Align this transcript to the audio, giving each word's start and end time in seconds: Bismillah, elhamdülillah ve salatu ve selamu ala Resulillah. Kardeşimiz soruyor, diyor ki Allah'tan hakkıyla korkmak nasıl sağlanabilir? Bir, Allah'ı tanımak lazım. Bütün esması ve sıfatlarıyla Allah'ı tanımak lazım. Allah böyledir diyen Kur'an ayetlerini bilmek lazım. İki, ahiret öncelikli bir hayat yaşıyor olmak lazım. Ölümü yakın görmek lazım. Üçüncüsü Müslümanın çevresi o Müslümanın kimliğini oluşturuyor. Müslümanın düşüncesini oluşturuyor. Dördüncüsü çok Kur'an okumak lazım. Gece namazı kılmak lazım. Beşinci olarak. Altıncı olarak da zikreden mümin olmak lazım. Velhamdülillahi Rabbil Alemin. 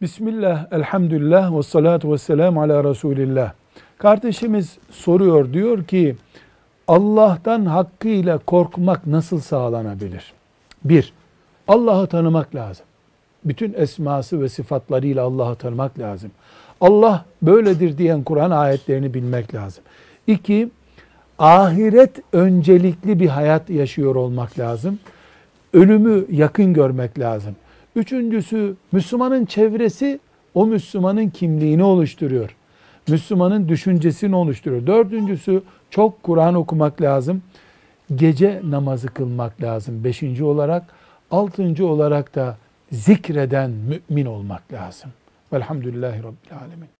Bismillah, 0.00 0.66
elhamdülillah 0.72 1.58
ve 1.58 1.62
salatu 1.62 2.12
ve 2.12 2.18
selamu 2.18 2.62
ala 2.62 2.84
Resulillah. 2.84 3.52
Kardeşimiz 3.98 4.78
soruyor, 4.90 5.52
diyor 5.52 5.84
ki 5.84 6.16
Allah'tan 6.88 7.66
hakkıyla 7.66 8.38
korkmak 8.38 9.06
nasıl 9.06 9.40
sağlanabilir? 9.40 10.32
Bir, 10.84 11.12
Allah'ı 11.68 12.06
tanımak 12.06 12.54
lazım. 12.54 12.86
Bütün 13.44 13.74
esması 13.76 14.40
ve 14.40 14.48
sıfatlarıyla 14.48 15.24
Allah'ı 15.24 15.54
tanımak 15.54 15.98
lazım. 15.98 16.30
Allah 16.80 17.24
böyledir 17.42 17.98
diyen 17.98 18.22
Kur'an 18.22 18.50
ayetlerini 18.50 19.14
bilmek 19.14 19.54
lazım. 19.54 19.84
İki, 20.26 20.70
ahiret 21.38 22.22
öncelikli 22.32 23.20
bir 23.20 23.28
hayat 23.28 23.70
yaşıyor 23.70 24.14
olmak 24.14 24.58
lazım. 24.58 24.98
Ölümü 25.72 26.24
yakın 26.30 26.74
görmek 26.74 27.18
lazım. 27.18 27.56
Üçüncüsü 27.96 28.74
Müslümanın 28.92 29.44
çevresi 29.44 30.20
o 30.54 30.66
Müslümanın 30.66 31.30
kimliğini 31.30 31.82
oluşturuyor. 31.84 32.56
Müslümanın 33.08 33.68
düşüncesini 33.68 34.36
oluşturuyor. 34.36 34.86
Dördüncüsü 34.86 35.62
çok 35.90 36.22
Kur'an 36.22 36.54
okumak 36.54 37.02
lazım. 37.02 37.42
Gece 38.14 38.60
namazı 38.64 39.08
kılmak 39.08 39.62
lazım. 39.62 40.04
Beşinci 40.04 40.44
olarak. 40.44 40.82
Altıncı 41.30 41.86
olarak 41.86 42.34
da 42.34 42.56
zikreden 42.92 43.70
mümin 43.70 44.26
olmak 44.26 44.72
lazım. 44.72 45.10
Velhamdülillahi 45.52 46.18
Rabbil 46.18 46.58
Alemin. 46.64 46.99